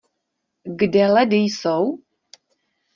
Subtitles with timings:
[0.79, 1.99] Kde ledy jsou?